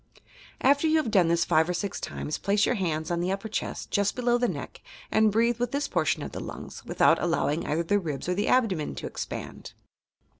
After 0.61 0.87
you 0.87 0.97
have 0.97 1.11
done 1.11 1.27
this 1.27 1.45
five 1.45 1.69
or 1.69 1.75
six 1.75 1.99
times, 1.99 2.39
place 2.39 2.65
your 2.65 2.73
hands 2.73 3.11
on 3.11 3.19
the 3.19 3.31
upper 3.31 3.47
cheat, 3.47 3.85
just 3.91 4.15
bplow 4.15 4.39
the 4.39 4.47
neek, 4.47 4.83
and 5.11 5.31
breathe 5.31 5.59
with 5.59 5.71
this 5.73 5.87
portion 5.87 6.23
of 6.23 6.31
the 6.31 6.39
lungs, 6.39 6.83
without 6.83 7.21
allowing 7.21 7.67
either 7.67 7.83
the 7.83 7.99
ribs 7.99 8.27
or 8.27 8.33
the 8.33 8.47
abdomen 8.47 8.95
to 8.95 9.05
e.xpand. 9.05 9.73